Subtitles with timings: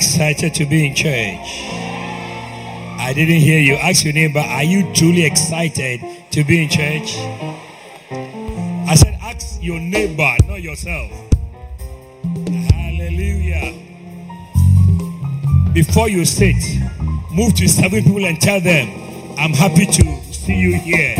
[0.00, 1.46] excited to be in church?
[2.98, 3.74] I didn't hear you.
[3.74, 6.00] Ask your neighbor, are you truly excited
[6.30, 7.18] to be in church?
[8.88, 11.10] I said, ask your neighbor, not yourself.
[12.72, 13.78] Hallelujah.
[15.74, 16.56] Before you sit,
[17.30, 18.88] move to seven people and tell them,
[19.36, 21.14] I'm happy to see you here.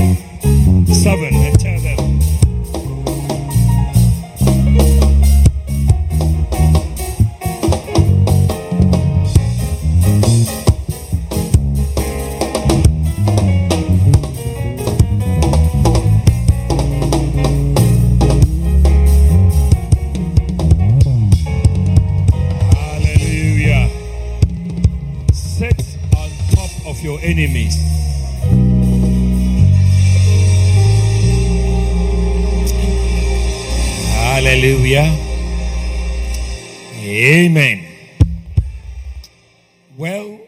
[0.87, 1.35] Seven,
[27.31, 27.77] enemies.
[34.17, 35.17] Hallelujah.
[36.97, 37.87] Amen.
[39.97, 40.41] Well,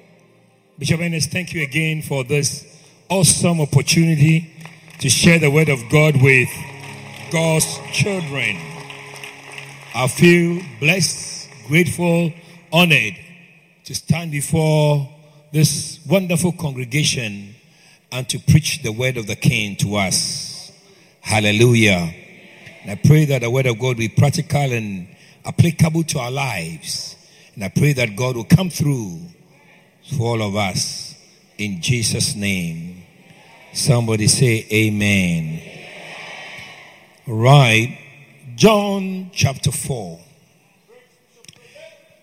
[0.78, 2.66] Bishop Ernest, thank you again for this
[3.08, 4.52] awesome opportunity
[4.98, 6.48] to share the word of God with
[7.30, 8.56] God's children.
[9.94, 12.32] I feel blessed, grateful,
[12.72, 13.14] honored
[13.84, 15.11] to stand before
[15.52, 17.54] this wonderful congregation
[18.10, 20.72] and to preach the word of the King to us.
[21.20, 22.14] Hallelujah.
[22.82, 25.08] And I pray that the word of God be practical and
[25.44, 27.16] applicable to our lives.
[27.54, 29.20] And I pray that God will come through
[30.16, 31.14] for all of us.
[31.58, 33.02] In Jesus' name.
[33.74, 35.62] Somebody say amen.
[37.26, 37.98] Right.
[38.56, 40.18] John chapter 4.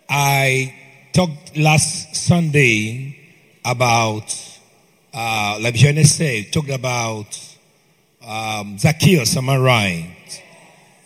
[0.09, 0.75] I
[1.13, 3.18] talked last Sunday
[3.71, 4.35] about,
[5.13, 7.37] uh, like Jenny said, talked about
[8.25, 10.43] um, Zacchaeus, am I right?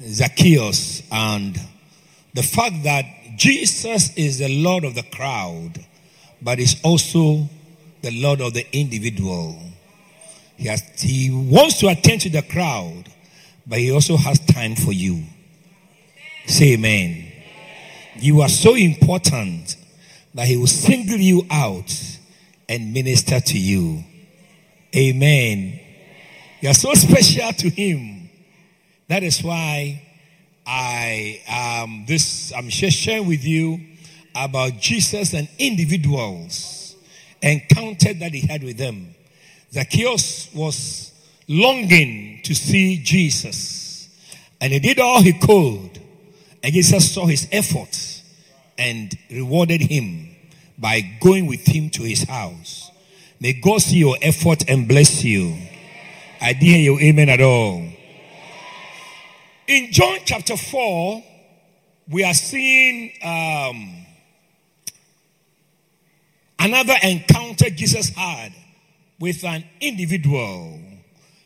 [0.02, 1.60] Zacchaeus and
[2.34, 5.86] the fact that Jesus is the Lord of the crowd,
[6.42, 7.48] but is also
[8.02, 9.58] the Lord of the individual.
[10.58, 13.06] He, has, he wants to attend to the crowd,
[13.66, 15.24] but he also has time for you.
[16.48, 17.32] Say amen.
[18.16, 19.78] You are so important
[20.34, 22.13] that he will single you out
[22.70, 24.04] and minister to you.
[24.96, 25.80] Amen.
[26.62, 28.30] You are so special to him.
[29.08, 30.02] That is why
[30.66, 33.80] I um this I'm sharing with you
[34.36, 36.96] about Jesus and individuals
[37.42, 39.14] encountered that he had with them.
[39.72, 41.12] Zacchaeus was
[41.48, 44.08] longing to see Jesus,
[44.62, 46.02] and he did all he could,
[46.64, 48.24] and Jesus saw his efforts
[48.78, 50.33] and rewarded him
[50.78, 52.92] by going with him to his house.
[53.40, 55.58] May God see your effort and bless you.
[56.42, 57.88] I didn't hear your amen at all.
[59.68, 61.24] In John chapter 4,
[62.10, 64.06] we are seeing um,
[66.60, 68.54] another encounter Jesus had
[69.20, 70.80] with an individual.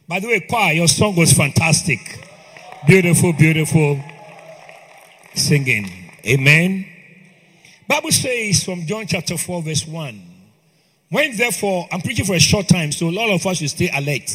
[0.08, 2.00] By the way, choir, your song was fantastic.
[2.88, 4.04] Beautiful, beautiful
[5.36, 6.12] singing.
[6.26, 6.97] Amen.
[7.88, 10.22] Bible says from John chapter 4, verse 1.
[11.10, 13.90] When therefore, I'm preaching for a short time, so a lot of us should stay
[13.94, 14.30] alert.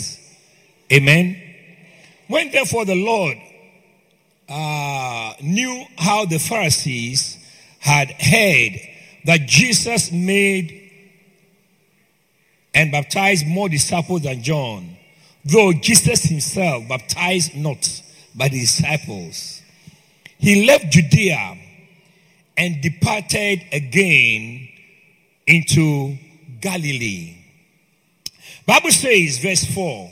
[0.90, 1.40] Amen.
[2.28, 3.36] When therefore the Lord
[4.48, 7.36] uh, knew how the Pharisees
[7.78, 8.80] had heard
[9.26, 10.90] that Jesus made
[12.74, 14.96] and baptized more disciples than John,
[15.44, 18.02] though Jesus himself baptized not
[18.34, 19.60] but the disciples.
[20.38, 21.58] He left Judea
[22.56, 24.68] and departed again
[25.46, 26.16] into
[26.60, 27.36] Galilee.
[28.66, 30.10] Bible says, verse 4.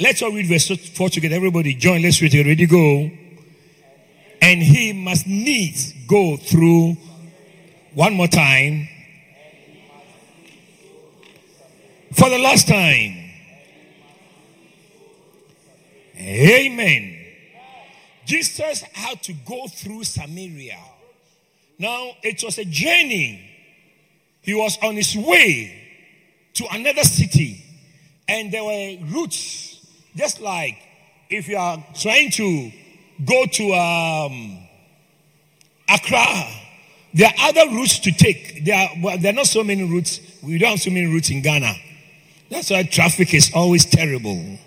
[0.00, 1.36] Let's all read verse 4 together.
[1.36, 2.02] Everybody join.
[2.02, 2.48] Let's read together.
[2.50, 3.10] Ready, go.
[4.40, 6.96] And he must needs go through
[7.94, 8.88] one more time.
[12.14, 13.30] For the last time.
[16.18, 17.11] Amen.
[18.24, 20.78] Jesus had to go through Samaria.
[21.78, 23.48] Now, it was a journey.
[24.42, 25.78] He was on his way
[26.54, 27.64] to another city,
[28.28, 29.84] and there were routes,
[30.14, 30.76] just like
[31.30, 32.70] if you are trying to
[33.24, 34.58] go to um,
[35.88, 36.46] Accra,
[37.14, 38.64] there are other routes to take.
[38.64, 40.20] There are, well, there are not so many routes.
[40.42, 41.74] We don't have so many routes in Ghana.
[42.50, 44.58] That's why traffic is always terrible.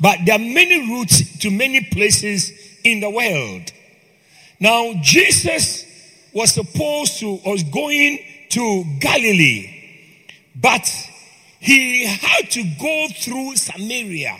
[0.00, 2.52] But there are many routes to many places
[2.84, 3.72] in the world.
[4.60, 5.84] Now, Jesus
[6.32, 8.18] was supposed to, was going
[8.50, 9.70] to Galilee,
[10.54, 10.86] but
[11.60, 14.36] he had to go through Samaria.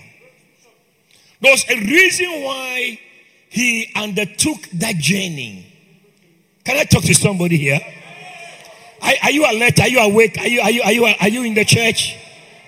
[1.41, 3.01] There was a reason why
[3.49, 5.67] he undertook that journey.
[6.65, 7.81] Can I talk to somebody here?
[9.03, 9.79] Are, are, you alert?
[9.81, 10.39] Are you awake?
[10.39, 12.17] Are you, are, you, are, you, are you in the church?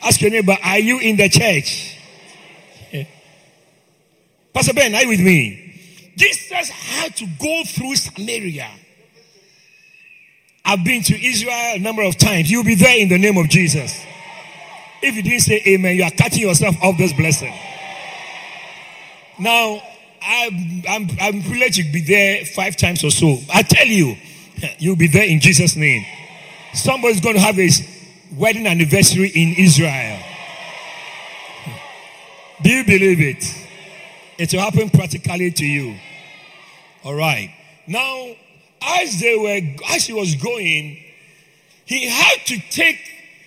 [0.02, 1.98] Ask your neighbor, are you in the church?
[4.52, 5.65] Pastor Ben, are you with me?
[6.16, 8.68] Jesus had to go through Samaria.
[10.64, 12.50] I've been to Israel a number of times.
[12.50, 14.02] You'll be there in the name of Jesus.
[15.02, 17.54] If you didn't say amen, you are cutting yourself off this blessing.
[19.38, 19.82] Now,
[20.22, 23.38] I'm, I'm, I'm privileged to be there five times or so.
[23.52, 24.16] I tell you,
[24.78, 26.04] you'll be there in Jesus' name.
[26.74, 27.86] Somebody's going to have his
[28.34, 30.18] wedding anniversary in Israel.
[32.62, 33.65] Do you believe it?
[34.38, 35.96] It will happen practically to you.
[37.04, 37.50] All right.
[37.86, 38.34] Now,
[38.82, 39.60] as they were,
[39.94, 41.02] as he was going,
[41.84, 42.98] he had to take,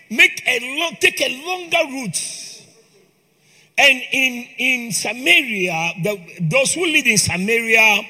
[0.09, 2.65] make a long, take a longer route.
[3.77, 8.01] And in in Samaria, the, those who lived in Samaria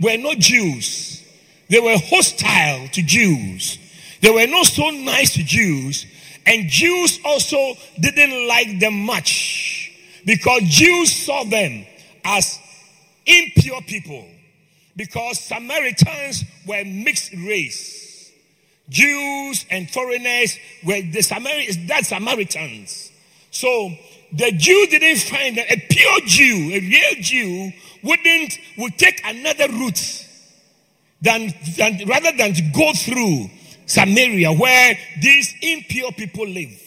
[0.00, 1.22] were not Jews.
[1.68, 3.78] They were hostile to Jews.
[4.20, 6.06] They were not so nice to Jews.
[6.46, 9.92] And Jews also didn't like them much
[10.24, 11.84] because Jews saw them
[12.24, 12.58] as
[13.26, 14.26] impure people
[14.96, 18.32] because Samaritans were mixed race.
[18.88, 23.12] Jews and foreigners were the Samaritans, Samaritans.
[23.50, 23.90] So
[24.32, 27.72] the Jew didn't find a pure Jew, a real Jew,
[28.02, 30.26] wouldn't would take another route
[31.20, 33.50] than, than rather than to go through
[33.86, 36.82] Samaria where these impure people live.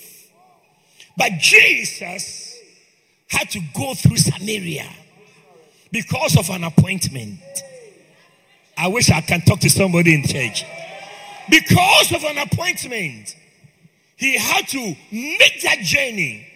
[1.18, 2.58] But Jesus
[3.28, 4.88] had to go through Samaria
[5.92, 7.40] because of an appointment.
[8.78, 10.66] I wish I can talk to somebody in church.
[11.50, 13.36] Because of an appointment,
[14.16, 16.48] he had to make that journey.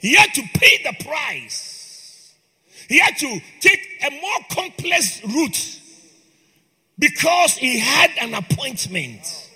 [0.00, 2.34] He had to pay the price.
[2.88, 5.80] He had to take a more complex route
[6.98, 9.50] because he had an appointment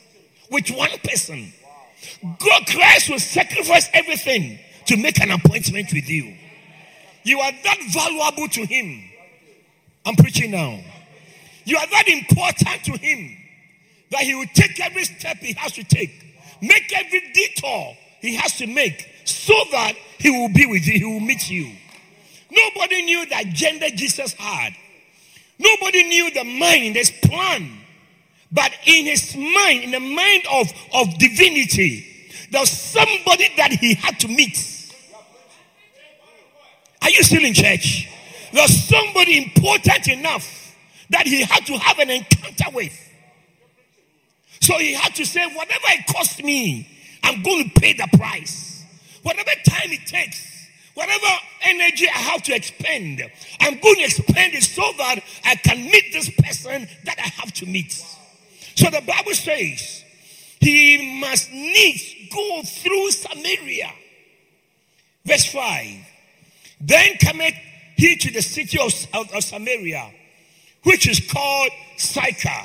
[0.51, 1.53] with one person.
[2.23, 6.37] God Christ will sacrifice everything to make an appointment with you.
[7.23, 9.10] You are that valuable to him.
[10.11, 10.81] I'm preaching now.
[11.65, 13.37] You are that important to him
[14.11, 16.11] that he will take every step he has to take,
[16.61, 21.05] make every detour he has to make so that he will be with you, he
[21.05, 21.71] will meet you.
[22.51, 24.75] Nobody knew the agenda Jesus had.
[25.61, 27.71] Nobody knew the mind, his plan.
[28.51, 32.05] But in his mind, in the mind of, of divinity,
[32.51, 34.93] there was somebody that he had to meet.
[37.01, 38.09] Are you still in church?
[38.53, 40.77] There's somebody important enough
[41.11, 43.09] that he had to have an encounter with.
[44.61, 46.89] So he had to say, whatever it costs me,
[47.23, 48.85] I'm going to pay the price.
[49.23, 51.27] Whatever time it takes, whatever
[51.63, 53.23] energy I have to expend,
[53.61, 57.53] I'm going to expend it so that I can meet this person that I have
[57.55, 57.93] to meet.
[58.75, 60.05] So the Bible says
[60.61, 63.93] he must needs go through Samaria.
[65.25, 66.07] Verse 5.
[66.81, 67.55] Then cometh
[68.01, 70.11] he to the city of, of, of Samaria,
[70.85, 72.65] which is called Sychar,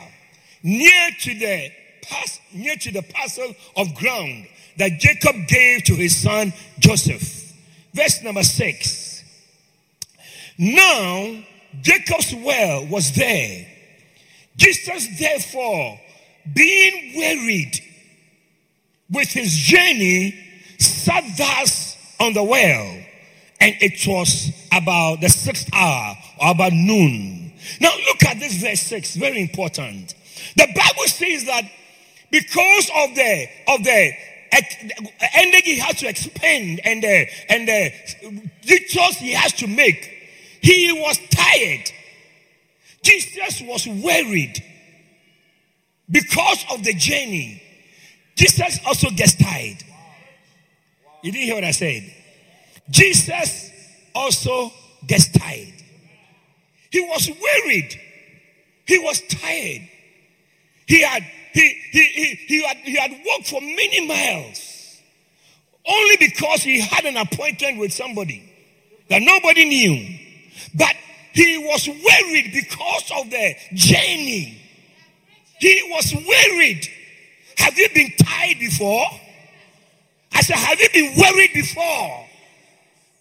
[0.63, 1.71] near to the
[2.03, 7.53] pass, near to the parcel of ground that Jacob gave to his son Joseph.
[7.93, 9.25] Verse number six.
[10.57, 11.43] Now
[11.81, 13.67] Jacob's well was there.
[14.55, 15.99] Jesus, therefore,
[16.53, 17.77] being wearied
[19.11, 20.33] with his journey,
[20.79, 23.04] sat thus on the well
[23.59, 27.53] and it was about the sixth hour or about noon.
[27.79, 30.13] Now look at this verse six, very important.
[30.55, 31.63] The Bible says that
[32.31, 34.11] because of the of the
[35.33, 37.91] energy he has to expend and the and the
[38.61, 40.11] detours he has to make,
[40.61, 41.91] he was tired.
[43.01, 44.63] Jesus was worried
[46.09, 47.61] because of the journey.
[48.35, 49.77] Jesus also gets tired.
[51.23, 52.03] You didn't hear what I said?
[52.89, 53.71] Jesus
[54.13, 54.71] also
[55.05, 55.73] gets tired.
[56.91, 57.99] He was worried.
[58.85, 59.89] He was tired.
[60.87, 61.23] He had
[61.53, 64.99] he, he, he, he, had, he had walked for many miles
[65.87, 68.43] only because he had an appointment with somebody
[69.09, 70.19] that nobody knew.
[70.73, 70.93] But
[71.31, 74.61] he was worried because of the journey.
[75.59, 76.87] He was worried.
[77.57, 79.05] Have you been tired before?
[80.33, 82.24] I said, Have you been worried before?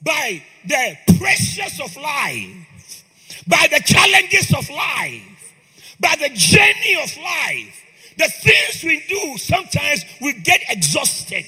[0.04, 3.04] By the pressures of life,
[3.46, 5.54] by the challenges of life,
[6.00, 7.80] by the journey of life.
[8.16, 11.44] The things we do, sometimes we get exhausted.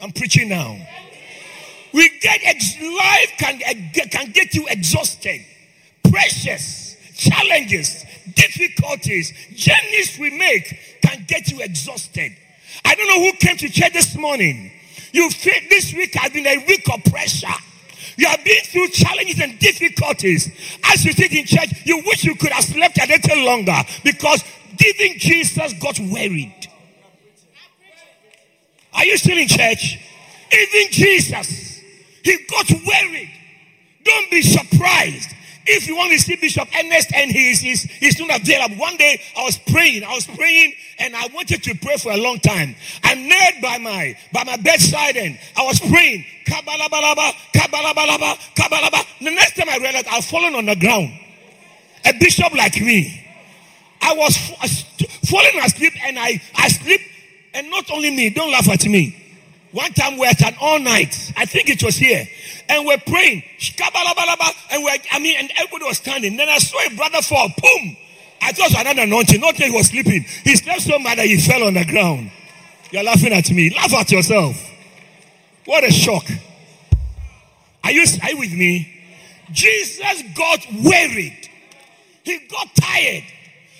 [0.00, 0.76] I'm preaching now.
[1.92, 5.40] We get ex- life can, eh, can get you exhausted.
[6.10, 8.04] Precious challenges,
[8.34, 12.32] difficulties, journeys we make can get you exhausted.
[12.84, 14.72] I don't know who came to church this morning.
[15.12, 17.46] You feel this week has been a week of pressure.
[18.16, 20.50] You have been through challenges and difficulties.
[20.84, 24.42] As you sit in church, you wish you could have slept a little longer because
[24.84, 26.68] even Jesus got worried.
[28.92, 29.98] Are you still in church?
[30.52, 31.80] Even Jesus,
[32.24, 33.30] he got worried.
[34.02, 35.34] Don't be surprised
[35.68, 38.76] if you want to see Bishop Ernest and he he's, he's not available.
[38.76, 42.16] One day I was praying, I was praying, and I wanted to pray for a
[42.16, 42.74] long time.
[43.04, 46.24] I knelt by my by my bedside and I was praying.
[46.46, 49.04] Kabalabalaba, kabalabalaba, kabalaba.
[49.20, 51.12] The next time I realized I've fallen on the ground.
[52.04, 53.24] A bishop like me.
[54.00, 54.36] I was
[55.28, 57.00] falling asleep and I, I sleep,
[57.54, 59.14] and not only me, don't laugh at me.
[59.72, 61.32] One time we had an all night.
[61.36, 62.26] I think it was here.
[62.68, 63.42] And we're praying.
[64.70, 66.36] And we're, I mean, and everybody was standing.
[66.36, 67.48] Then I saw a brother fall.
[67.48, 67.96] Boom.
[68.40, 69.40] I thought was another anointing.
[69.40, 70.24] Not that he was sleeping.
[70.44, 72.30] He slept so mad that he fell on the ground.
[72.90, 73.70] You're laughing at me.
[73.74, 74.56] Laugh at yourself.
[75.64, 76.24] What a shock.
[77.84, 78.94] Are you, are you with me?
[79.50, 81.48] Jesus got worried.
[82.22, 83.24] He got tired.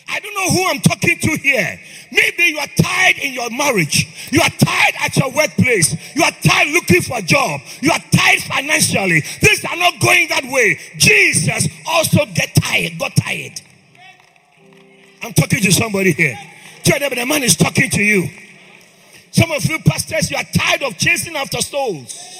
[0.08, 1.80] I don't know who I'm talking to here.
[2.10, 4.28] Maybe you are tired in your marriage.
[4.32, 5.94] You are tired at your workplace.
[6.16, 7.60] You are tired looking for a job.
[7.82, 9.20] You are tired financially.
[9.20, 10.78] Things are not going that way.
[10.96, 13.60] Jesus also get tired, got tired.
[15.22, 16.38] I'm talking to somebody here.
[16.84, 18.28] Tell them the man is talking to you.
[19.30, 22.37] Some of you pastors, you are tired of chasing after souls.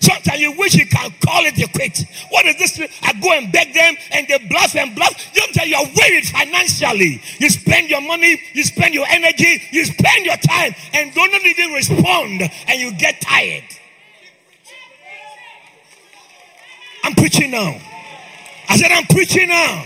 [0.00, 2.04] Sometimes you wish you can call it a quit.
[2.30, 2.80] What is this?
[3.02, 5.12] I go and beg them and they bluff and bluff.
[5.34, 7.22] You are worried financially.
[7.38, 11.72] You spend your money, you spend your energy, you spend your time and don't even
[11.72, 13.64] respond and you get tired.
[17.04, 17.78] I'm preaching now.
[18.68, 19.84] I said, I'm preaching now.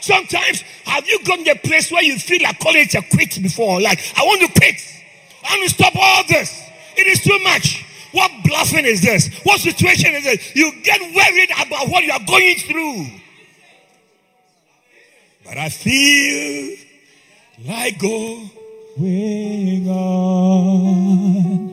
[0.00, 3.40] Sometimes, have you gone to a place where you feel like calling it a quit
[3.42, 3.80] before?
[3.80, 4.76] Like, I want to quit.
[5.44, 6.62] I want to stop all this.
[6.96, 7.84] It is too much.
[8.12, 9.28] What bluffing is this?
[9.44, 10.56] What situation is this?
[10.56, 13.06] You get worried about what you are going through.
[15.44, 16.76] But I feel
[17.66, 21.70] like going on.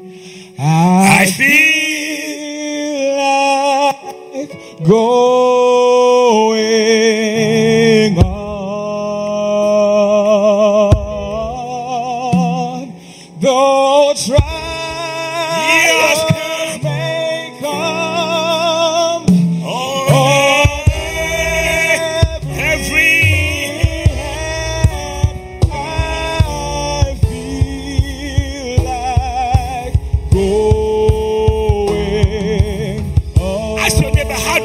[0.59, 5.17] I, I feel like going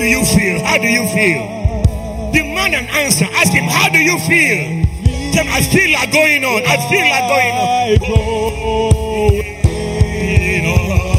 [0.01, 0.65] you feel?
[0.65, 2.33] How do you feel?
[2.33, 3.27] Demand an answer.
[3.33, 4.87] Ask him, How do you feel?
[5.33, 6.63] Tell me, I feel like going on.
[6.67, 7.57] I feel like going
[11.09, 11.12] on.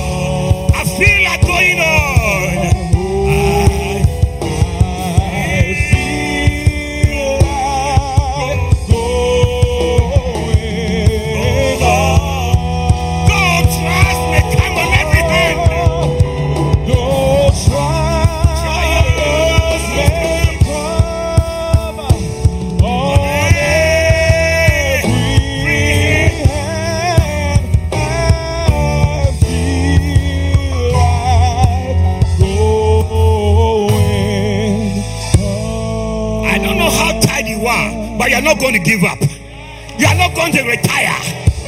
[38.53, 39.17] Not going to give up.
[39.97, 41.17] You are not going to retire.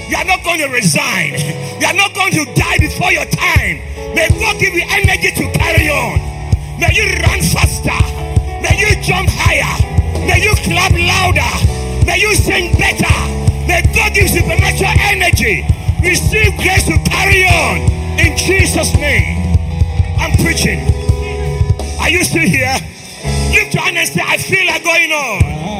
[0.05, 1.33] You are not going to resign.
[1.81, 3.81] You are not going to die before your time.
[4.13, 6.21] May God give you energy to carry on.
[6.77, 7.97] May you run faster.
[8.61, 9.73] May you jump higher.
[10.29, 12.05] May you clap louder.
[12.05, 13.17] May you sing better.
[13.65, 15.65] May God give you supernatural energy.
[16.05, 17.81] Receive grace to carry on.
[18.21, 19.57] In Jesus' name.
[20.19, 20.85] I'm preaching.
[21.99, 22.77] Are you still here?
[23.57, 25.74] Lift your hand and say, I feel like going on.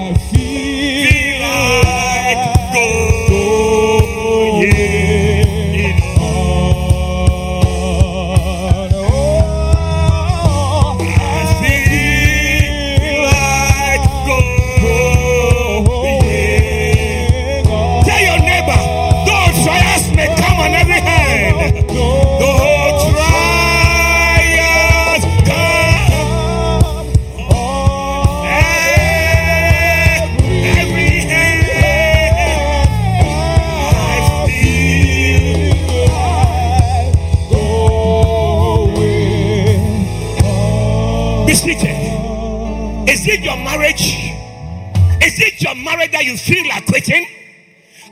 [46.26, 47.24] You feel like quitting?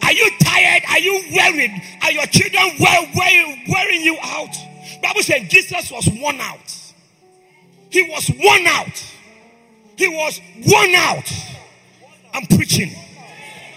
[0.04, 0.84] Are you tired?
[0.88, 1.82] Are you worried?
[2.04, 4.56] Are your children wearing, you out?
[5.02, 6.94] Bible said Jesus was worn out.
[7.90, 9.14] He was worn out.
[9.96, 11.32] He was worn out.
[12.36, 12.96] I'm preaching.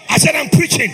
[0.07, 0.93] I said, I'm preaching.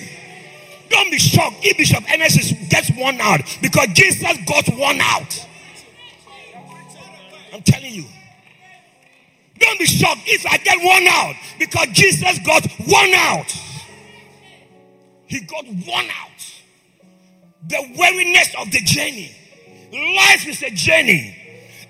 [0.90, 5.48] Don't be shocked if Bishop Ernest gets worn out because Jesus got worn out.
[7.54, 8.06] I'm telling you.
[9.64, 13.50] Don't be shocked if I get worn out because Jesus got worn out.
[15.28, 16.62] He got worn out.
[17.70, 19.34] The weariness of the journey.
[19.94, 21.40] Life is a journey.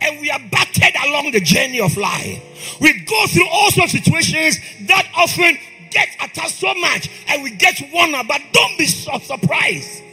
[0.01, 2.77] And we are battered along the journey of life.
[2.79, 5.57] We go through all sorts of situations that often
[5.89, 8.27] get at us so much and we get worn out.
[8.27, 10.03] But don't be so surprised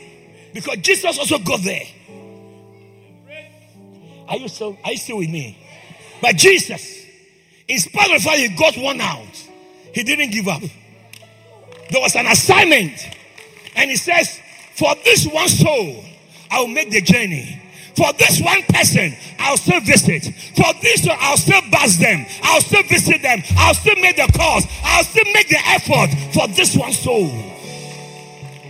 [0.55, 1.85] because Jesus also got there.
[4.29, 5.59] Are you still, are you still with me?
[6.23, 7.00] But Jesus,
[7.71, 9.49] in spite of the fact he got one out,
[9.95, 10.61] he didn't give up.
[10.61, 12.99] There was an assignment,
[13.77, 14.41] and he says,
[14.75, 16.05] For this one soul,
[16.51, 17.63] I will make the journey.
[17.95, 20.25] For this one person, I'll still visit.
[20.57, 22.27] For this one, I'll still buzz them.
[22.43, 23.41] I'll still visit them.
[23.57, 24.65] I'll still make the calls.
[24.83, 27.31] I'll still make the effort for this one soul.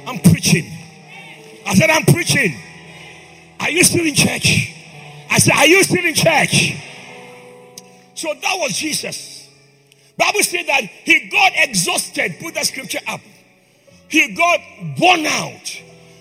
[0.06, 0.70] I'm preaching.
[1.64, 2.54] I said, I'm preaching.
[3.60, 4.74] Are you still in church?
[5.30, 6.74] I said, Are you still in church?
[8.20, 9.48] So that was Jesus.
[10.18, 12.36] Bible said that he got exhausted.
[12.38, 13.20] Put that scripture up.
[14.08, 14.60] He got
[14.98, 15.66] worn out.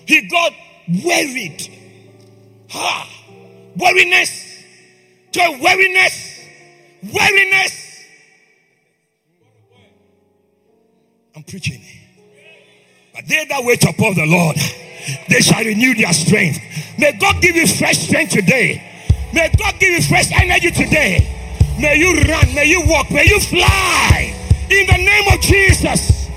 [0.05, 0.53] He got
[1.03, 1.67] worried.
[2.69, 3.09] Ha!
[3.75, 4.63] Weariness.
[5.33, 6.39] To weariness.
[7.03, 8.05] Weariness.
[11.35, 11.83] I'm preaching.
[13.13, 14.55] But they that wait upon the Lord,
[15.27, 16.61] they shall renew their strength.
[16.97, 18.81] May God give you fresh strength today.
[19.33, 21.35] May God give you fresh energy today.
[21.79, 24.35] May you run, may you walk, may you fly.
[24.69, 26.27] In the name of Jesus.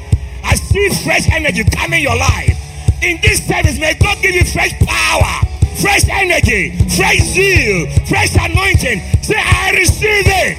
[0.44, 2.58] I see fresh energy coming your life.
[3.02, 5.46] In this service, may God give you fresh power,
[5.80, 9.00] fresh energy, fresh zeal, fresh anointing.
[9.22, 10.58] Say, I receive it.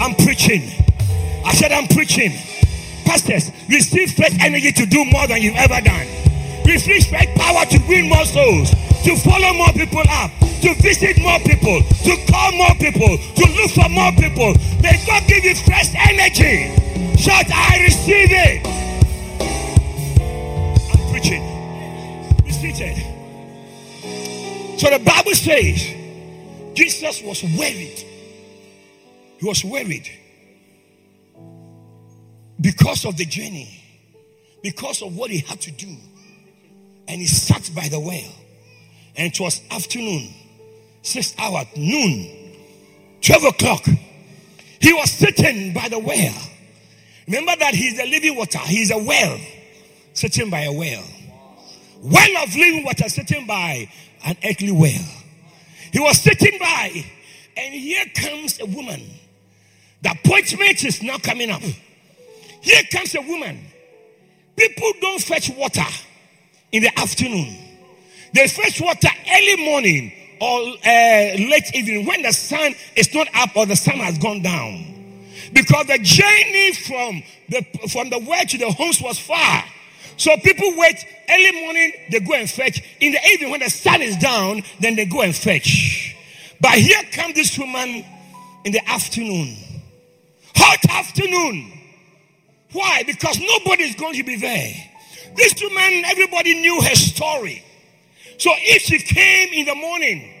[0.00, 0.70] I'm preaching.
[1.44, 2.30] I said, I'm preaching.
[3.04, 6.06] Pastors, receive fresh energy to do more than you've ever done.
[6.68, 8.70] Receive fresh power to win more souls,
[9.02, 13.70] to follow more people up, to visit more people, to call more people, to look
[13.70, 14.52] for more people.
[14.82, 16.76] May God give you fresh energy.
[17.16, 18.66] Shout, I receive it.
[20.92, 21.42] I'm preaching.
[22.44, 22.96] Be seated.
[24.78, 25.82] So the Bible says
[26.74, 28.04] Jesus was worried.
[29.38, 30.10] He was worried
[32.60, 33.82] because of the journey,
[34.62, 35.96] because of what he had to do.
[37.08, 38.30] And he sat by the well.
[39.16, 40.28] And it was afternoon,
[41.02, 42.54] six hours, noon,
[43.22, 43.84] 12 o'clock.
[44.80, 46.34] He was sitting by the well.
[47.26, 48.58] Remember that he's the living water.
[48.58, 49.40] He's a well,
[50.12, 51.02] sitting by a well.
[52.00, 53.90] Well of living water, sitting by
[54.24, 55.04] an earthly well.
[55.92, 57.04] He was sitting by,
[57.56, 59.02] and here comes a woman.
[60.02, 61.62] The appointment is now coming up.
[62.60, 63.64] Here comes a woman.
[64.56, 65.84] People don't fetch water
[66.72, 67.56] in the afternoon.
[68.34, 73.56] They fetch water early morning or uh, late evening when the sun is not up
[73.56, 74.94] or the sun has gone down.
[75.52, 79.64] Because the journey from the from the well to the homes was far.
[80.18, 80.96] So people wait
[81.30, 82.82] early morning, they go and fetch.
[83.00, 86.16] In the evening, when the sun is down, then they go and fetch.
[86.60, 88.04] But here comes this woman
[88.64, 89.56] in the afternoon.
[90.56, 91.72] Hot afternoon.
[92.72, 93.04] Why?
[93.04, 94.74] Because nobody is going to be there.
[95.38, 97.64] This woman, everybody knew her story.
[98.38, 100.34] So if she came in the morning,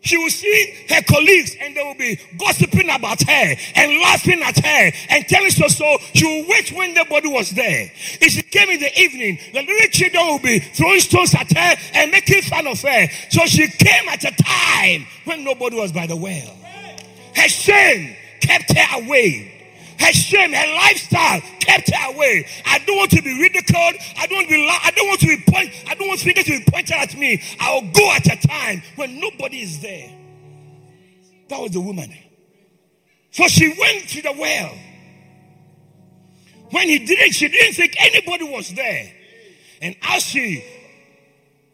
[0.00, 4.56] she will see her colleagues and they will be gossiping about her and laughing at
[4.56, 5.98] her and telling her so.
[6.14, 7.90] She will wait when nobody was there.
[8.20, 11.76] If she came in the evening, the little children will be throwing stones at her
[11.94, 13.08] and making fun of her.
[13.30, 16.56] So she came at a time when nobody was by the well.
[17.34, 19.55] Her shame kept her away.
[19.98, 22.46] Her shame, her lifestyle kept her away.
[22.64, 23.94] I don't want to be ridiculed.
[24.18, 24.68] I don't want to be.
[24.68, 25.72] I don't want to be point.
[25.88, 27.42] I don't want fingers to be pointed at me.
[27.58, 30.10] I will go at a time when nobody is there.
[31.48, 32.12] That was the woman.
[33.30, 34.72] So she went to the well.
[36.70, 39.12] When he didn't, she didn't think anybody was there.
[39.82, 40.64] And as she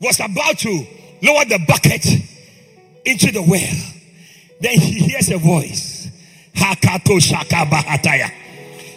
[0.00, 0.86] was about to
[1.22, 2.04] lower the bucket
[3.04, 3.94] into the well,
[4.60, 5.91] then he hears a voice.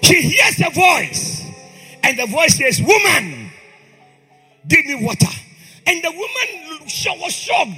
[0.03, 1.43] She hears a voice,
[2.03, 3.51] and the voice says, Woman,
[4.67, 5.27] give me water.
[5.87, 7.71] And the woman was shocked.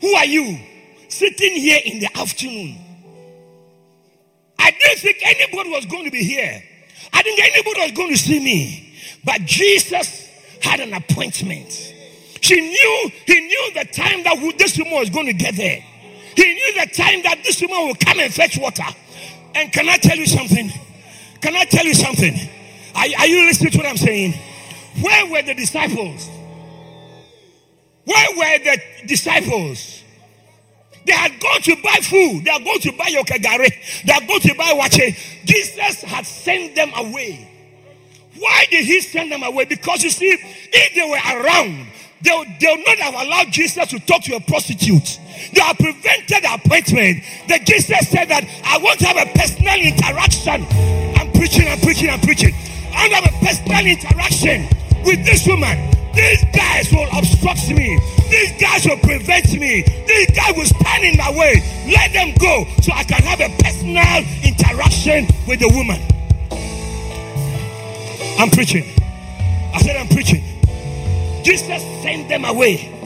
[0.00, 0.58] Who are you?
[1.08, 2.78] Sitting here in the afternoon.
[4.58, 6.62] I didn't think anybody was going to be here.
[7.12, 8.94] I didn't think anybody was going to see me.
[9.24, 10.28] But Jesus
[10.62, 11.72] had an appointment.
[12.40, 15.84] She knew, he knew the time that this woman was going to get there.
[16.36, 18.84] He knew the time that this woman will come and fetch water.
[19.54, 20.70] And can I tell you something?
[21.40, 22.34] Can I tell you something?
[22.94, 24.34] Are, are you listening to what I'm saying?
[25.00, 26.28] Where were the disciples?
[28.04, 30.04] Where were the disciples?
[31.06, 32.44] They had gone to buy food.
[32.44, 34.04] They are going to buy yokagare.
[34.04, 35.16] They are going to buy waakye.
[35.46, 37.48] Jesus had sent them away.
[38.38, 39.64] Why did he send them away?
[39.64, 41.86] Because you see, if they were around,
[42.22, 45.18] they they would not have allowed Jesus to talk to a prostitute.
[45.52, 47.24] They have prevented the appointment.
[47.48, 50.66] The Jesus said that I want to have a personal interaction.
[51.16, 52.54] I'm preaching, I'm preaching, I'm preaching.
[52.92, 54.68] I want to have a personal interaction
[55.04, 55.90] with this woman.
[56.12, 57.98] These guys will obstruct me.
[58.28, 59.82] These guys will prevent me.
[60.06, 61.62] These guys will stand in my way.
[61.86, 66.02] Let them go so I can have a personal interaction with the woman.
[68.38, 68.84] I'm preaching.
[69.72, 70.42] I said, I'm preaching.
[71.42, 72.96] Jesus sent them away.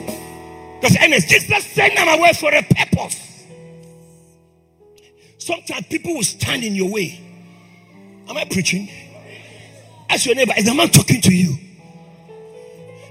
[0.81, 3.47] Because Jesus sent them away for a purpose.
[5.39, 7.21] Sometimes people will stand in your way.
[8.29, 8.89] Am I preaching?
[10.09, 11.57] Ask your neighbor, is the man talking to you?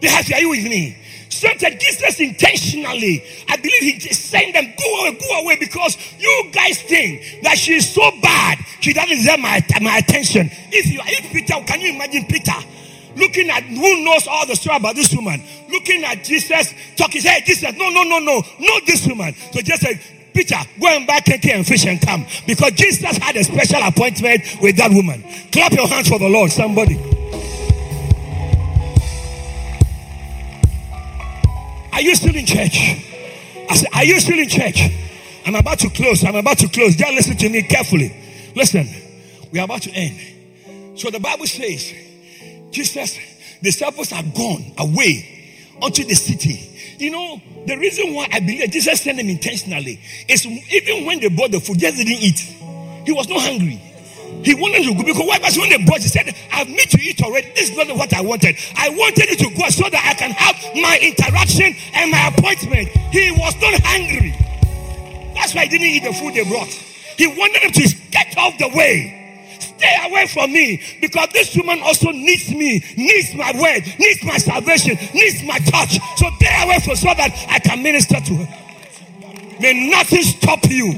[0.02, 0.98] They have are you with me?
[1.30, 6.82] Sometimes Jesus intentionally, I believe he sent them, go away, go away, because you guys
[6.82, 10.50] think that she's so bad, she doesn't deserve my, my attention.
[10.72, 12.54] If you are if Peter, can you imagine Peter?
[13.16, 17.42] Looking at who knows all the story about this woman, looking at Jesus, talking, hey,
[17.46, 19.34] Jesus, no, no, no, no, not this woman.
[19.52, 20.00] So just said,
[20.34, 22.26] Peter, go and buy cake and fish and come.
[22.48, 25.24] Because Jesus had a special appointment with that woman.
[25.52, 26.98] Clap your hands for the Lord, somebody.
[31.94, 32.80] Are you still in church?
[33.70, 34.82] I said, Are you still in church?
[35.46, 36.24] I'm about to close.
[36.24, 36.96] I'm about to close.
[36.96, 38.16] Just listen to me carefully.
[38.56, 38.88] Listen,
[39.52, 41.00] we are about to end.
[41.00, 41.94] So the Bible says,
[42.74, 43.18] Jesus,
[43.62, 46.70] the disciples are gone away unto the city.
[46.98, 51.30] You know, the reason why I believe Jesus sent them intentionally is even when they
[51.30, 52.40] bought the food, Jesus didn't eat.
[53.06, 53.82] He was not hungry.
[54.44, 55.38] He wanted to go because why?
[55.38, 57.52] Because when they bought, he said, I've made to eat already.
[57.56, 58.58] This is not what I wanted.
[58.76, 62.90] I wanted you to go so that I can have my interaction and my appointment.
[63.14, 64.36] He was not hungry.
[65.36, 66.68] That's why he didn't eat the food they brought.
[66.68, 69.23] He wanted them to get off the way.
[69.84, 74.38] Stay away from me because this woman also needs me, needs my word, needs my
[74.38, 76.00] salvation, needs my touch.
[76.16, 79.60] So stay away from so that I can minister to her.
[79.60, 80.94] May nothing stop you.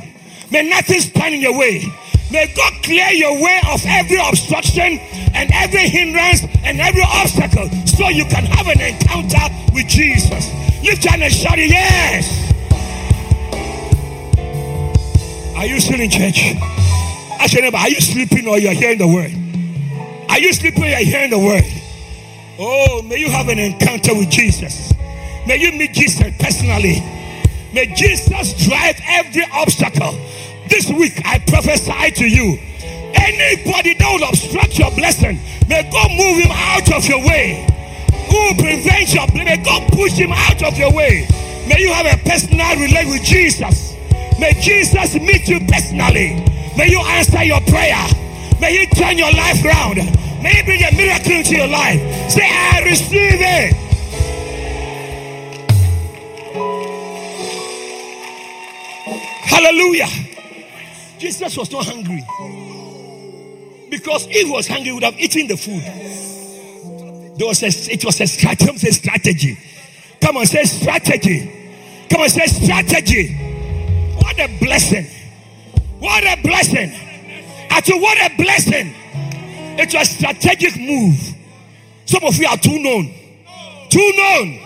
[0.51, 1.83] May nothing stand in your way.
[2.29, 4.99] May God clear your way of every obstruction
[5.33, 10.53] and every hindrance and every obstacle so you can have an encounter with Jesus.
[10.83, 12.53] Lift your hand and shout, Yes.
[15.57, 16.84] Are you still in church?
[17.39, 19.31] Ask your neighbor, are you sleeping or you're hearing the word?
[20.29, 21.63] Are you sleeping or you're hearing the word?
[22.57, 24.93] Oh, may you have an encounter with Jesus.
[25.47, 27.01] May you meet Jesus personally.
[27.73, 30.13] May Jesus drive every obstacle.
[30.69, 32.57] This week, I prophesy to you
[33.25, 37.65] anybody that will obstruct your blessing, may God move him out of your way.
[38.29, 41.27] Who will prevent your blessing, may God push him out of your way.
[41.67, 43.95] May you have a personal relationship with Jesus.
[44.39, 46.43] May Jesus meet you personally.
[46.77, 48.07] May you answer your prayer.
[48.59, 49.97] May He turn your life around.
[50.43, 51.99] May He bring a miracle into your life.
[52.29, 53.85] Say, I receive it.
[59.45, 60.09] Hallelujah.
[61.17, 62.23] Jesus was not hungry.
[63.89, 65.81] Because if he was hungry, he would have eaten the food.
[67.37, 68.91] There was a, it was a strategy.
[68.91, 69.57] strategy.
[70.21, 71.51] Come on, say strategy.
[72.09, 73.44] Come on, say strategy.
[74.25, 75.07] What a blessing.
[75.99, 77.05] What a blessing.
[77.85, 78.95] Tell what a blessing.
[79.77, 81.19] It's a strategic move.
[82.05, 83.13] Some of you are too known.
[83.89, 84.59] Too known.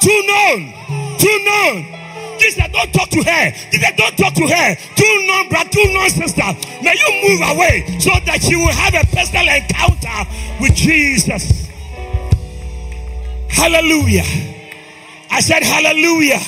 [0.00, 1.18] Too known.
[1.18, 2.38] Too known.
[2.38, 3.50] Jesus, don't talk to her.
[3.72, 4.76] Jesus, don't talk to her.
[4.94, 6.46] Too known, brother, too known, sister.
[6.80, 11.68] May you move away so that you will have a personal encounter with Jesus.
[13.48, 14.22] Hallelujah.
[15.28, 16.40] I said, Hallelujah.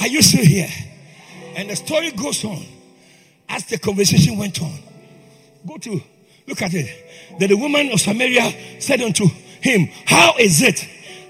[0.00, 0.68] Are you still here?
[1.56, 2.62] And the story goes on
[3.48, 4.78] as the conversation went on.
[5.66, 6.00] Go to
[6.46, 7.38] look at it.
[7.40, 9.26] That the woman of Samaria said unto
[9.62, 10.86] him, How is it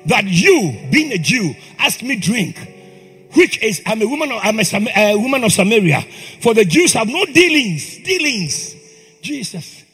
[0.06, 2.56] that you, being a Jew, ask me drink?
[3.34, 6.02] Which is I'm a woman of I'm a, Sam, a woman of Samaria.
[6.40, 8.74] For the Jews have no dealings, dealings.
[9.22, 9.84] Jesus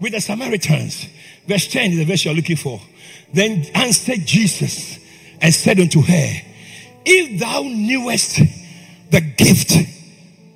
[0.00, 1.06] with the Samaritans.
[1.46, 2.80] Verse 10 is the verse you're looking for.
[3.32, 4.98] Then answered Jesus
[5.40, 6.32] and said unto her,
[7.04, 8.40] If thou knewest
[9.10, 9.72] the gift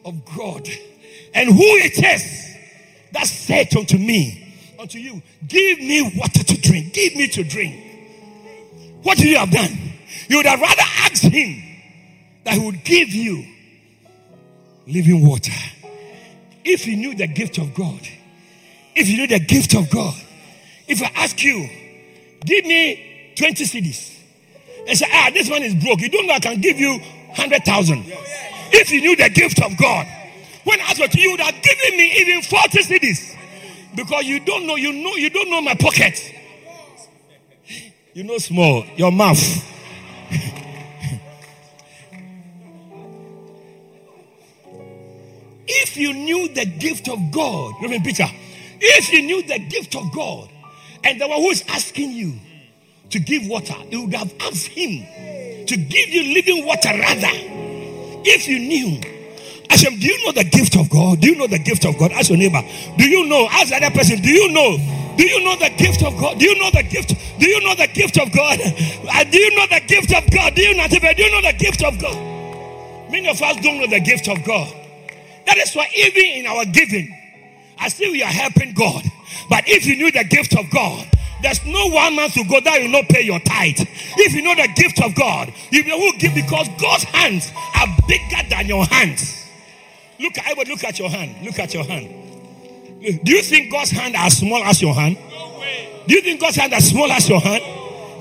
[0.04, 0.68] of God
[1.34, 2.56] And who it is
[3.12, 7.86] that said unto me, unto you, give me water to drink, give me to drink.
[9.02, 9.76] What would you have done?
[10.28, 11.62] You would have rather asked him
[12.44, 13.44] that he would give you
[14.86, 15.52] living water.
[16.64, 18.00] If you knew the gift of God,
[18.94, 20.14] if you knew the gift of God,
[20.86, 21.68] if I ask you,
[22.44, 24.18] give me 20 cedis,
[24.86, 27.00] and say, ah, this one is broke, you don't know I can give you
[27.36, 28.04] 100,000.
[28.72, 30.06] If you knew the gift of God,
[30.64, 33.36] when I you, you would have given me even 40 cedis
[33.96, 36.20] Because you don't know, you know, you don't know my pocket.
[38.12, 39.38] You know small, your mouth.
[45.66, 48.26] if you knew the gift of God, Reverend Peter,
[48.80, 50.50] if you knew the gift of God,
[51.04, 52.38] and the one who is asking you
[53.11, 55.07] to give water, you would have asked him
[55.66, 57.31] to give you living water rather.
[58.23, 59.01] If you knew
[59.70, 61.20] Ask him, do you know the gift of God?
[61.20, 62.11] Do you know the gift of God?
[62.11, 62.61] Ask your neighbor,
[62.99, 63.46] do you know?
[63.51, 64.77] Ask other person, do you know?
[65.16, 66.38] Do you know the gift of God?
[66.40, 67.14] Do you know the gift?
[67.38, 68.59] Do you know the gift of God?
[69.12, 70.55] Uh, do you know the gift of God?
[70.55, 70.88] Do you not?
[70.88, 73.11] Do you know the gift of God?
[73.11, 74.73] Many of us don't know the gift of God.
[75.46, 77.12] That is why even in our giving,
[77.77, 79.03] I see we are helping God.
[79.49, 81.09] But if you knew the gift of God,
[81.42, 83.81] there's no one month to go that you not pay your tithe.
[83.81, 88.48] If you know the gift of God, you will give because God's hands are bigger
[88.48, 89.48] than your hands.
[90.18, 91.44] Look, I would look at your hand.
[91.44, 92.09] Look at your hand.
[93.24, 95.16] Do you think God's hand as small as your hand?
[95.31, 96.05] No way.
[96.07, 97.64] Do you think God's hand as small as your hand?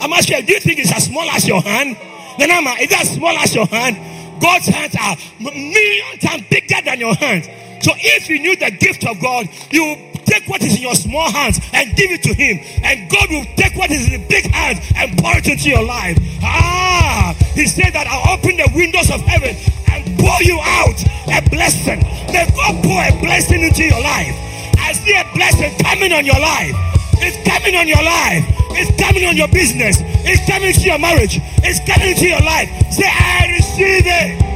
[0.01, 1.97] I'm asking, do you think it's as small as your hand?
[2.37, 3.97] Then I'm is that small as your hand?
[4.41, 7.47] God's hands are million times bigger than your hands.
[7.83, 11.29] So if you knew the gift of God, you take what is in your small
[11.31, 14.45] hands and give it to Him, and God will take what is in the big
[14.51, 16.17] hands and pour it into your life.
[16.43, 19.57] Ah, He said that I'll open the windows of heaven
[19.91, 20.97] and pour you out
[21.33, 21.99] a blessing.
[22.29, 24.35] May God pour a blessing into your life.
[24.77, 26.73] I see a blessing coming on your life.
[27.21, 28.45] It's coming on your life.
[28.79, 29.97] It's coming on your business.
[30.23, 31.39] It's coming to your marriage.
[31.65, 32.69] It's coming to your life.
[32.91, 34.48] Say, I receive it.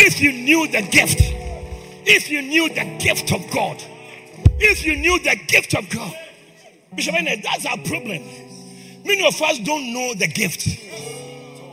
[0.00, 1.18] If you knew the gift,
[2.06, 3.82] if you knew the gift of God,
[4.60, 6.14] if you knew the gift of God,
[6.94, 8.22] Bishop, that's our problem.
[9.04, 10.66] Many of us don't know the gift.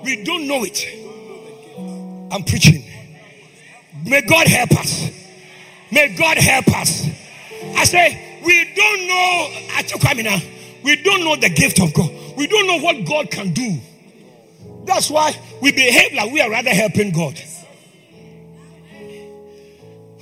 [0.04, 0.86] We don't know it.
[2.34, 2.84] I'm preaching.
[4.04, 5.12] May God help us.
[5.92, 7.08] May God help us.
[7.76, 9.50] I say, we don't know,
[10.84, 12.12] we don't know the gift of God.
[12.36, 13.80] We don't know what God can do.
[14.86, 17.40] That's why we behave like we are rather helping God.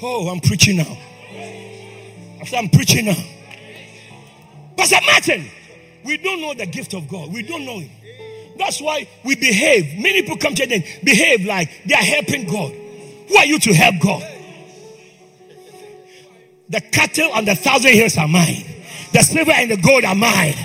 [0.05, 0.97] Oh, I'm preaching now.
[2.55, 3.15] I'm preaching now.
[4.75, 5.49] Pastor Martin,
[6.03, 7.31] we don't know the gift of God.
[7.33, 7.89] We don't know Him.
[8.57, 9.97] That's why we behave.
[9.97, 12.73] Many people come to them, behave like they are helping God.
[13.29, 14.29] Who are you to help God?
[16.67, 18.65] The cattle on the thousand hills are mine.
[19.13, 20.55] The silver and the gold are mine.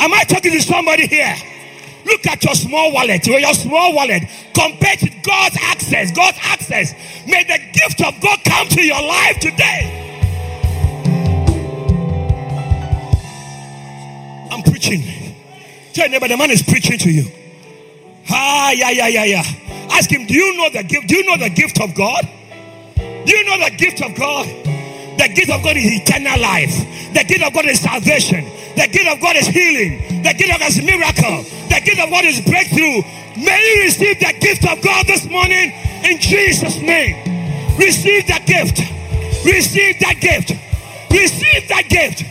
[0.00, 1.34] Am I talking to somebody here?
[2.04, 4.22] Look at your small wallet, your small wallet,
[4.54, 6.10] compared to God's access.
[6.12, 6.92] God's access.
[7.26, 9.98] May the gift of God come to your life today.
[14.50, 15.02] I'm preaching.
[15.92, 17.30] Tell your neighbor, the man is preaching to you.
[18.30, 19.42] Ah, yeah, yeah, yeah, yeah.
[19.90, 21.08] Ask him, do you know the gift?
[21.08, 22.28] Do you know the gift of God?
[22.96, 24.46] Do you know the gift of God?
[25.22, 26.74] The gift of God is eternal life.
[27.14, 28.42] The gift of God is salvation.
[28.74, 30.20] The gift of God is healing.
[30.24, 31.46] The gift of God is miracle.
[31.70, 33.06] The gift of God is breakthrough.
[33.38, 35.70] May you receive the gift of God this morning
[36.02, 37.14] in Jesus' name.
[37.78, 38.80] Receive that gift.
[39.46, 40.58] Receive that gift.
[41.08, 42.22] Receive that gift.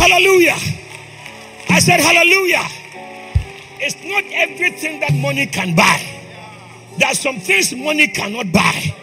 [0.00, 0.56] Hallelujah.
[1.68, 2.64] I said, Hallelujah.
[3.84, 6.06] It's not everything that money can buy.
[6.96, 8.96] There are some things money cannot buy.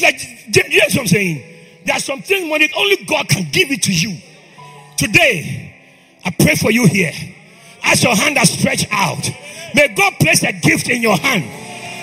[0.00, 1.44] You know what I'm saying?
[1.84, 4.18] There are some things money only God can give it to you.
[4.96, 5.74] Today,
[6.24, 7.12] I pray for you here.
[7.84, 9.30] As your hand is stretched out,
[9.74, 11.44] may God place a gift in your hand,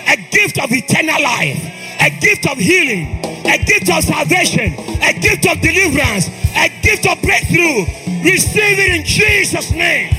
[0.08, 1.62] a gift of eternal life,
[2.02, 7.22] a gift of healing, a gift of salvation, a gift of deliverance, a gift of
[7.22, 7.86] breakthrough.
[8.24, 10.14] Receive it in Jesus' name.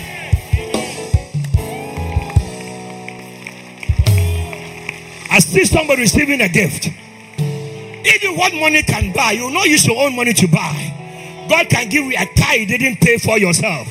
[5.30, 6.88] I see somebody receiving a gift.
[8.14, 11.46] Even what money can buy, you know use your own money to buy.
[11.48, 13.88] God can give you a car you didn't pay for yourself.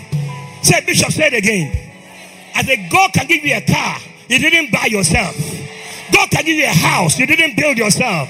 [0.61, 1.91] Say, Bishop, say it again.
[2.55, 3.99] I said, God can give you a car
[4.29, 5.35] you didn't buy yourself.
[6.11, 8.29] God can give you a house you didn't build yourself.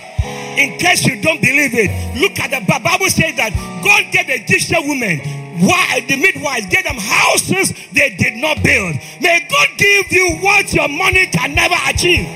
[0.58, 4.41] In case you don't believe it, look at the Bible says that God gave a
[4.43, 5.19] Egyptian woman
[5.60, 8.95] why the midwives gave them houses they did not build.
[9.21, 12.28] May God give you what your money can never achieve.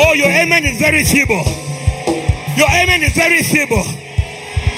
[0.00, 1.67] Oh, your amen is very feeble.
[2.58, 3.84] Your amen is very feeble.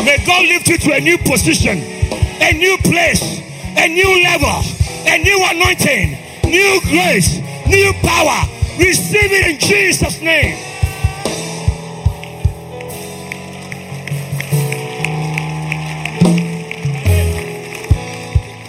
[0.05, 3.41] May God lift you to a new position, a new place,
[3.75, 4.61] a new level,
[5.09, 8.47] a new anointing, new grace, new power.
[8.79, 10.59] Receive it in Jesus' name.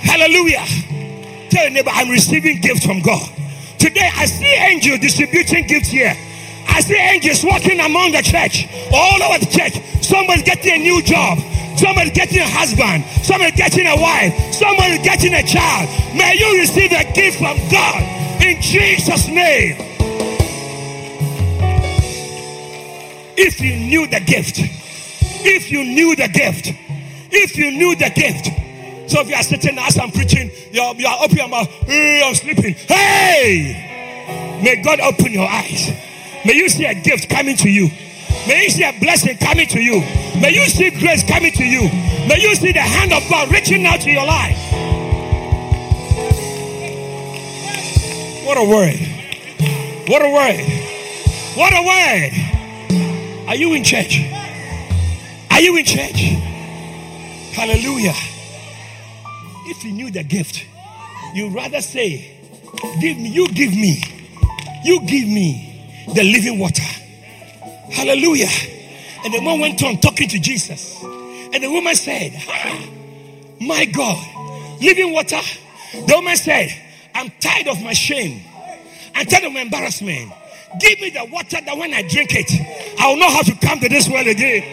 [0.04, 0.64] Hallelujah.
[1.50, 3.30] Tell your neighbor, I'm receiving gifts from God.
[3.78, 6.16] Today I see angels distributing gifts here.
[6.72, 9.76] I see angels walking among the church, all over the church.
[10.02, 11.38] Somebody's getting a new job.
[11.78, 13.04] Somebody's getting a husband.
[13.24, 14.54] Somebody's getting a wife.
[14.54, 15.90] Somebody's getting a child.
[16.16, 18.02] May you receive a gift from God
[18.42, 19.76] in Jesus' name.
[23.38, 24.60] If you knew the gift,
[25.44, 26.72] if you knew the gift,
[27.32, 28.46] if you knew the gift.
[29.10, 32.36] So if you are sitting as I'm preaching, you're, you're open your mouth, hey, I'm
[32.36, 32.76] sleeping.
[32.76, 34.62] Hey!
[34.64, 36.11] May God open your eyes.
[36.46, 37.90] May you see a gift coming to you.
[38.48, 40.00] May you see a blessing coming to you.
[40.42, 41.82] May you see grace coming to you.
[42.28, 44.58] May you see the hand of God reaching out to your life.
[48.46, 49.00] What a word.
[50.08, 50.66] What a word.
[51.56, 53.48] What a word.
[53.48, 54.20] Are you in church?
[55.52, 56.20] Are you in church?
[57.54, 58.14] Hallelujah.
[59.68, 60.66] If you knew the gift,
[61.36, 62.38] you would rather say,
[63.00, 64.04] Give me, you give me,
[64.84, 65.71] you give me
[66.08, 66.84] the living water.
[67.92, 68.50] Hallelujah.
[69.24, 71.04] And the man went on talking to Jesus.
[71.04, 72.86] And the woman said, ah,
[73.60, 74.18] My God,
[74.82, 75.42] living water.
[75.94, 76.70] The woman said,
[77.14, 78.42] I'm tired of my shame.
[79.14, 80.32] I'm tired of my embarrassment.
[80.80, 82.50] Give me the water that when I drink it,
[83.00, 84.64] I will know how to come to this world again.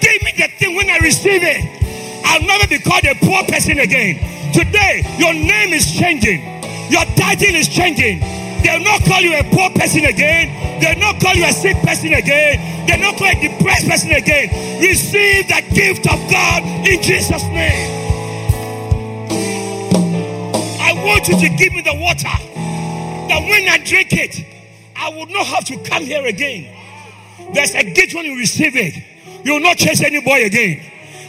[0.00, 2.24] Give me the thing when I receive it.
[2.26, 4.18] I'll never be called a poor person again.
[4.52, 6.42] Today, your name is changing.
[6.90, 8.20] Your title is changing.
[8.62, 10.80] They'll not call you a poor person again.
[10.80, 12.86] They'll not call you a sick person again.
[12.86, 14.80] They'll not call you a depressed person again.
[14.80, 18.12] Receive the gift of God in Jesus' name.
[20.80, 22.36] I want you to give me the water
[23.28, 24.44] that when I drink it,
[24.96, 26.76] I will not have to come here again.
[27.54, 28.94] There's a gift when you receive it.
[29.44, 30.80] You will not chase any boy again.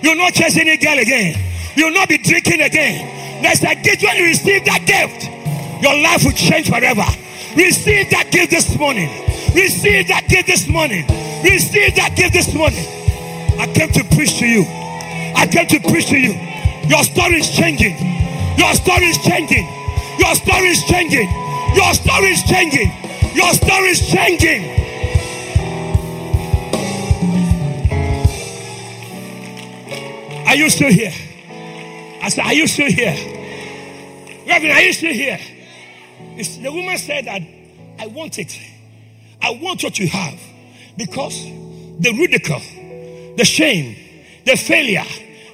[0.02, 1.40] You will not chase any girl again.
[1.76, 3.42] You will not be drinking again.
[3.42, 5.43] There's a gift when you receive that gift.
[5.84, 7.04] Your life will change forever.
[7.58, 9.10] Receive that gift this morning.
[9.54, 11.04] Receive that gift this morning.
[11.44, 12.88] Receive that gift this morning.
[13.60, 14.64] I came to preach to you.
[15.36, 16.40] I came to preach to you.
[16.88, 18.00] Your story is changing.
[18.58, 19.68] Your story is changing.
[20.24, 21.28] Your story is changing.
[21.76, 22.90] Your story is changing.
[23.36, 24.64] Your story is changing.
[30.48, 31.12] Are you still here?
[32.22, 33.18] I said, Are you still here?
[34.48, 35.40] Reverend, are you still here?
[36.36, 37.42] The woman said that
[38.00, 38.60] I want it.
[39.42, 40.40] I want what you have
[40.98, 41.44] because
[42.00, 42.62] the ridicule,
[43.38, 43.96] the shame,
[44.46, 45.04] the failure,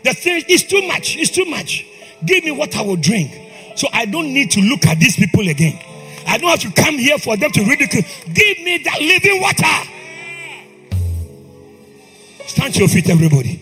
[0.04, 1.18] the thing is too much.
[1.18, 1.86] It's too much.
[2.26, 3.32] Give me what I will drink.
[3.76, 5.80] So I don't need to look at these people again.
[6.28, 8.04] I don't have to come here for them to ridicule.
[8.34, 9.90] Give me that living water.
[12.48, 13.62] Stand to your feet, everybody.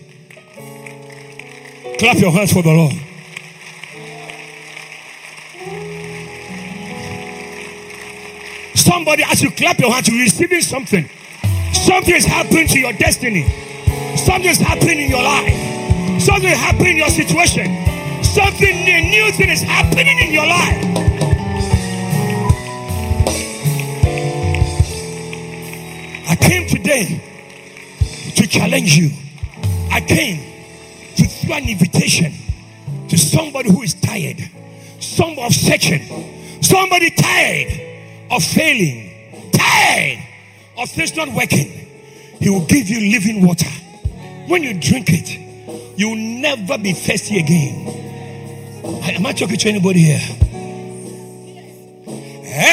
[1.98, 3.07] Clap your hands for the Lord.
[8.88, 11.06] Somebody, as you clap your hands, you're receiving something.
[11.74, 13.42] Something is happening to your destiny.
[14.16, 15.52] Something is happening in your life.
[16.18, 17.66] Something is happening in your situation.
[18.24, 20.84] Something new, new thing is happening in your life.
[26.30, 29.10] I came today to challenge you.
[29.90, 30.40] I came
[31.16, 32.32] to throw an invitation
[33.10, 34.48] to somebody who is tired,
[34.98, 37.87] some of searching, somebody tired
[38.30, 40.18] of failing, tired
[40.78, 41.68] of things not working,
[42.40, 43.70] He will give you living water.
[44.46, 47.88] When you drink it, you will never be thirsty again.
[49.02, 50.20] Am I talking to anybody here?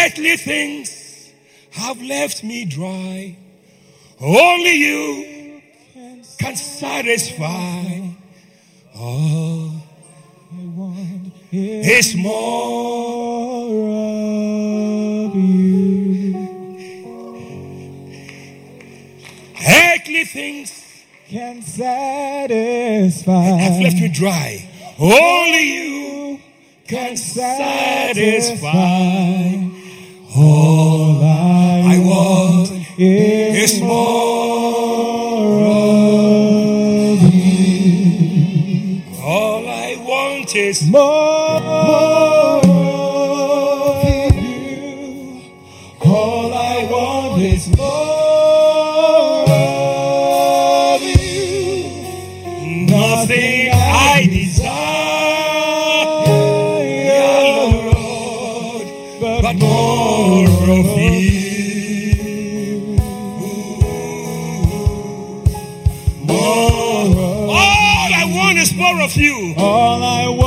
[0.06, 1.34] Earthly things
[1.72, 3.38] have left me dry.
[4.22, 5.62] Only you
[6.40, 8.10] can satisfy.
[8.98, 9.72] All
[10.52, 13.36] I want is more
[20.16, 20.72] Earthly things
[21.28, 23.34] can satisfy.
[23.34, 24.70] have left me dry.
[24.98, 26.40] Only you
[26.88, 28.70] can satisfy.
[30.38, 34.86] All I, I want is more.
[37.12, 39.02] of you.
[39.22, 41.35] All I want is more
[69.06, 69.54] of you.
[69.56, 70.45] All I want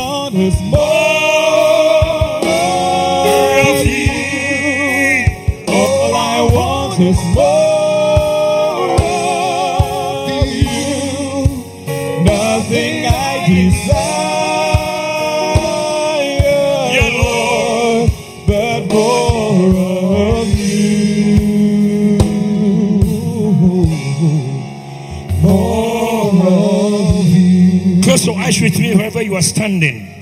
[29.43, 30.15] standing.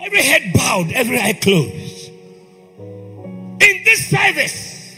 [0.00, 2.10] Every head bowed, every eye closed.
[3.60, 4.96] In this service,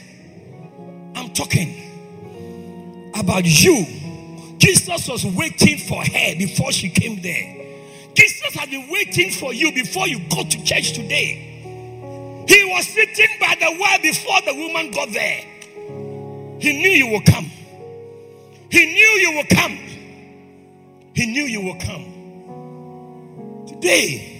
[1.14, 2.00] I'm talking
[3.14, 3.86] about you.
[4.58, 7.54] Jesus was waiting for her before she came there.
[8.14, 11.50] Jesus has been waiting for you before you go to church today.
[12.48, 15.44] He was sitting by the well before the woman got there.
[16.58, 17.50] He knew you will come.
[18.70, 19.78] He knew you will come.
[21.14, 23.66] He knew you will come.
[23.66, 24.30] Today,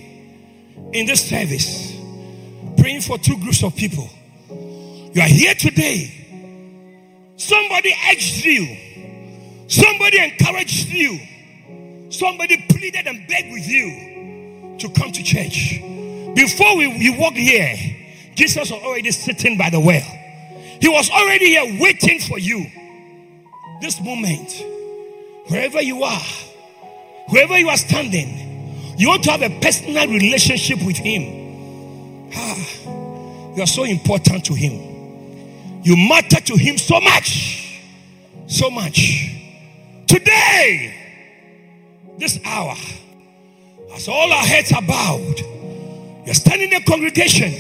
[0.92, 1.96] in this service,
[2.76, 4.08] praying for two groups of people.
[4.48, 6.12] You are here today.
[7.36, 8.76] Somebody urged you.
[9.68, 11.20] Somebody encouraged you.
[12.10, 15.80] Somebody pleaded and begged with you to come to church.
[16.34, 17.76] Before we, we walked here,
[18.34, 20.02] Jesus was already sitting by the well.
[20.80, 22.66] He was already here waiting for you.
[23.80, 24.52] This moment,
[25.48, 26.22] wherever you are,
[27.28, 32.30] wherever you are standing, you want to have a personal relationship with Him.
[32.34, 35.82] Ah, you are so important to Him.
[35.82, 37.80] You matter to Him so much.
[38.46, 39.30] So much.
[40.06, 40.94] Today,
[42.18, 42.76] this hour,
[43.94, 45.40] as all our heads are bowed,
[46.24, 47.52] you're standing in the congregation.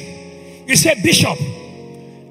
[0.66, 1.38] You say, Bishop,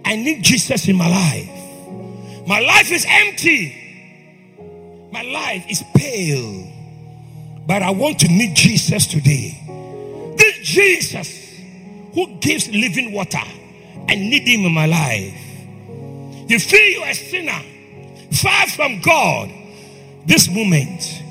[0.05, 2.47] I need Jesus in my life.
[2.47, 5.09] My life is empty.
[5.11, 6.67] My life is pale.
[7.65, 9.59] But I want to meet Jesus today.
[10.37, 11.43] This Jesus
[12.13, 13.41] who gives living water.
[14.09, 15.39] I need him in my life.
[16.49, 17.61] You feel you're a sinner,
[18.31, 19.49] far from God.
[20.25, 21.21] This moment,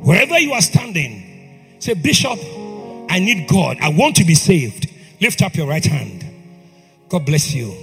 [0.00, 2.38] wherever you are standing, say, Bishop,
[3.10, 3.78] I need God.
[3.80, 4.88] I want to be saved.
[5.20, 6.24] Lift up your right hand.
[7.08, 7.74] God bless you.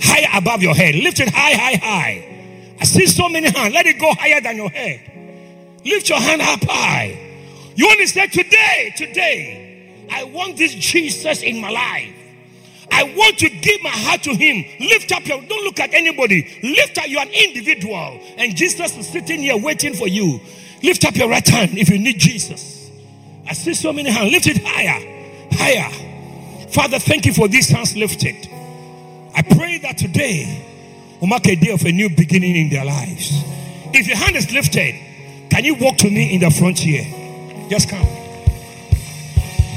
[0.00, 0.94] High above your head.
[0.94, 2.76] Lift it high, high, high.
[2.80, 3.74] I see so many hands.
[3.74, 5.00] Let it go higher than your head.
[5.84, 7.72] Lift your hand up high.
[7.74, 12.14] You want to say, Today, today, I want this Jesus in my life.
[12.90, 14.64] I want to give my heart to him.
[14.80, 16.58] Lift up your, don't look at anybody.
[16.62, 18.20] Lift up, you're an individual.
[18.36, 20.40] And Jesus is sitting here waiting for you.
[20.82, 22.90] Lift up your right hand if you need Jesus.
[23.46, 24.30] I see so many hands.
[24.32, 26.68] Lift it higher, higher.
[26.70, 28.48] Father, thank you for these hands lifted.
[29.38, 30.66] I pray that today
[31.20, 33.30] will mark a day of a new beginning in their lives.
[33.94, 34.96] If your hand is lifted,
[35.48, 37.06] can you walk to me in the front here?
[37.70, 38.04] Just come.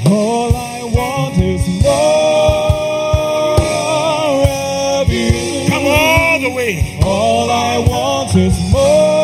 [0.04, 1.92] All I want is more
[5.00, 5.68] of you.
[5.68, 6.98] Come all the way.
[7.04, 9.21] All I want is more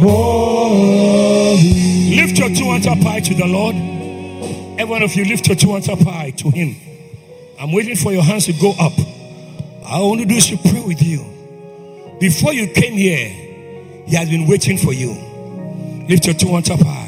[0.02, 2.16] More of you.
[2.18, 3.76] Lift your two hands up high to the Lord.
[4.78, 6.76] Every one of you, lift your two hands up high to Him.
[7.58, 8.92] I'm waiting for your hands to go up.
[9.86, 11.24] I want to do is to pray with you.
[12.20, 13.30] Before you came here,
[14.08, 15.14] He has been waiting for you.
[16.10, 16.99] Lift your two hands up high.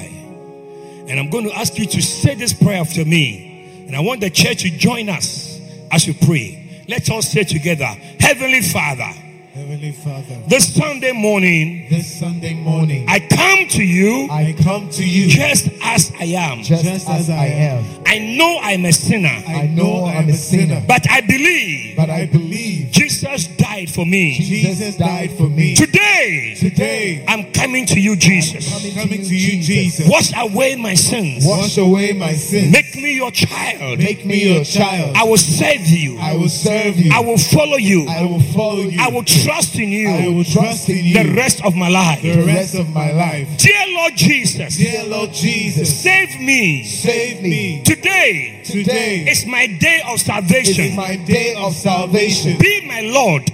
[1.12, 3.84] And I'm going to ask you to say this prayer after me.
[3.86, 5.60] And I want the church to join us
[5.92, 6.86] as we pray.
[6.88, 7.84] Let's all say together
[8.18, 9.12] Heavenly Father,
[9.54, 15.06] Heavenly Father, this Sunday morning, this Sunday morning, I come to you I come to
[15.06, 16.64] you just as I am.
[16.64, 17.86] just, Just as, as I I am.
[18.06, 22.26] I know I'm a sinner, I know I'm a sinner, but I believe but I
[22.26, 24.34] believe Jesus died for me.
[24.34, 25.76] Jesus died for me.
[25.76, 28.68] Today, Today, I'm coming to you, Jesus.
[28.74, 30.08] I'm coming to you, Jesus.
[30.10, 31.46] Wash away my sins.
[31.46, 32.72] Wash away my sins.
[32.72, 34.00] Make me your child.
[34.00, 35.16] Make me your child.
[35.16, 36.20] I will serve you.
[36.20, 37.12] I will serve you.
[37.14, 38.08] I will follow you.
[38.08, 39.00] I will follow you.
[39.02, 40.10] I will trust in you.
[40.10, 42.22] I will trust in you the rest of my life.
[42.22, 43.48] the rest of my life.
[43.58, 46.84] Dear Lord Jesus, Dear Lord Jesus, save me.
[46.84, 47.82] save me.
[47.84, 50.96] Today Today is my day of salvation.
[50.96, 52.58] my day of salvation.
[52.58, 53.50] Be my Lord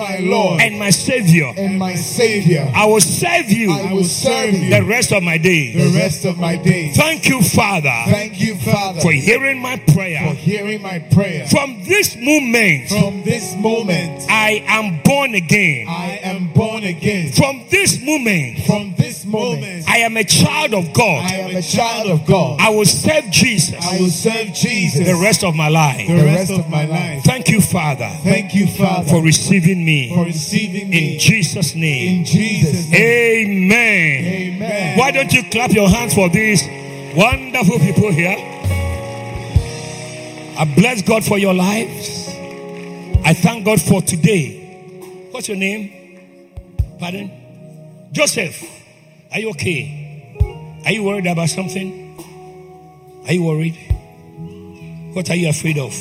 [0.00, 1.52] my Lord and my Savior.
[1.56, 2.70] and my Savior.
[2.74, 3.70] I will serve you.
[3.72, 5.72] I will serve you the rest of my day.
[5.72, 6.96] the rest of my days.
[6.96, 10.28] Thank you, Father, Thank you, Father, for hearing my prayer.
[10.28, 11.46] for hearing my prayer.
[11.48, 15.86] From this moment, From this moment, I am born again.
[15.88, 17.32] I am born again.
[17.32, 21.30] From this moment, From this moment, I am a child of God.
[21.30, 22.60] I am a child of God.
[22.60, 26.06] I will serve Jesus I will serve Jesus the rest of my life.
[26.08, 27.22] the rest of my life.
[27.24, 30.24] Thank you, Father, Thank you, Father, for receiving for me.
[30.24, 32.18] receiving In Jesus' name.
[32.18, 33.50] in Jesus' name.
[33.50, 34.24] Amen.
[34.54, 34.98] Amen.
[34.98, 36.62] Why don't you clap your hands for these
[37.16, 38.36] wonderful people here?
[40.58, 42.28] I bless God for your lives.
[43.24, 45.28] I thank God for today.
[45.30, 45.82] What's your name?
[46.98, 47.30] Pardon?
[48.12, 48.62] Joseph.
[49.32, 50.82] Are you okay?
[50.84, 52.16] Are you worried about something?
[53.26, 53.76] Are you worried?
[55.14, 55.94] What are you afraid of?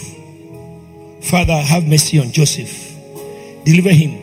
[1.24, 2.89] Father, have mercy on Joseph.
[3.70, 4.18] Deliver him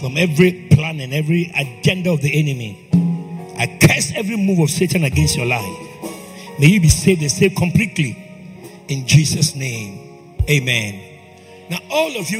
[0.00, 2.90] from every plan and every agenda of the enemy.
[3.56, 5.78] I curse every move of Satan against your life.
[6.58, 8.18] May you be saved and saved completely.
[8.88, 10.34] In Jesus' name.
[10.50, 11.00] Amen.
[11.70, 12.34] Now, all of you.